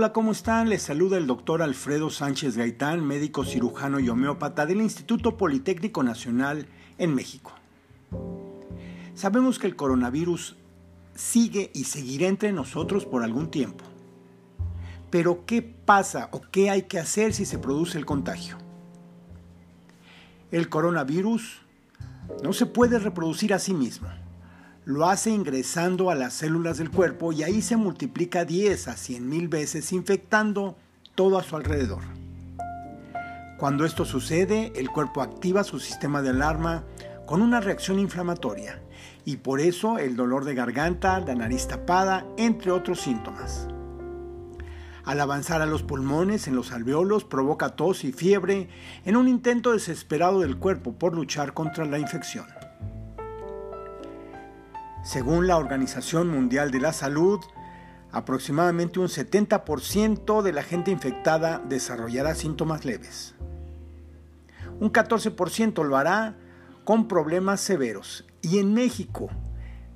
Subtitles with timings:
[0.00, 0.70] Hola, ¿cómo están?
[0.70, 6.64] Les saluda el doctor Alfredo Sánchez Gaitán, médico cirujano y homeópata del Instituto Politécnico Nacional
[6.96, 7.52] en México.
[9.14, 10.56] Sabemos que el coronavirus
[11.14, 13.84] sigue y seguirá entre nosotros por algún tiempo.
[15.10, 18.56] Pero ¿qué pasa o qué hay que hacer si se produce el contagio?
[20.50, 21.60] El coronavirus
[22.42, 24.08] no se puede reproducir a sí mismo
[24.90, 29.28] lo hace ingresando a las células del cuerpo y ahí se multiplica 10 a 100
[29.28, 30.76] mil veces infectando
[31.14, 32.02] todo a su alrededor.
[33.56, 36.82] Cuando esto sucede, el cuerpo activa su sistema de alarma
[37.24, 38.82] con una reacción inflamatoria
[39.24, 43.68] y por eso el dolor de garganta, la nariz tapada, entre otros síntomas.
[45.04, 48.68] Al avanzar a los pulmones en los alveolos provoca tos y fiebre
[49.04, 52.46] en un intento desesperado del cuerpo por luchar contra la infección.
[55.02, 57.40] Según la Organización Mundial de la Salud,
[58.12, 63.34] aproximadamente un 70% de la gente infectada desarrollará síntomas leves.
[64.78, 66.36] Un 14% lo hará
[66.84, 68.26] con problemas severos.
[68.42, 69.30] Y en México,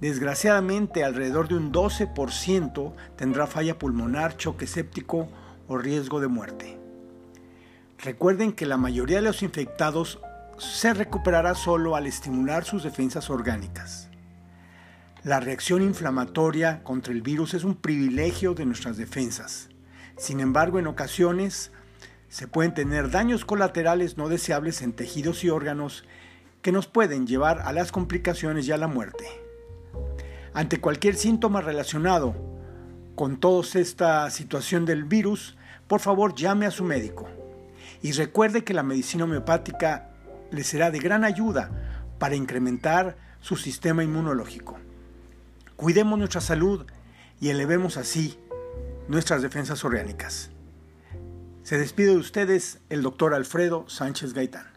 [0.00, 5.28] desgraciadamente, alrededor de un 12% tendrá falla pulmonar, choque séptico
[5.68, 6.78] o riesgo de muerte.
[7.98, 10.18] Recuerden que la mayoría de los infectados
[10.58, 14.10] se recuperará solo al estimular sus defensas orgánicas.
[15.24, 19.70] La reacción inflamatoria contra el virus es un privilegio de nuestras defensas.
[20.18, 21.72] Sin embargo, en ocasiones
[22.28, 26.04] se pueden tener daños colaterales no deseables en tejidos y órganos
[26.60, 29.24] que nos pueden llevar a las complicaciones y a la muerte.
[30.52, 32.34] Ante cualquier síntoma relacionado
[33.14, 35.56] con toda esta situación del virus,
[35.88, 37.30] por favor llame a su médico.
[38.02, 40.10] Y recuerde que la medicina homeopática
[40.50, 41.70] le será de gran ayuda
[42.18, 44.78] para incrementar su sistema inmunológico.
[45.76, 46.86] Cuidemos nuestra salud
[47.40, 48.38] y elevemos así
[49.08, 50.50] nuestras defensas orgánicas.
[51.62, 54.73] Se despide de ustedes el doctor Alfredo Sánchez Gaitán.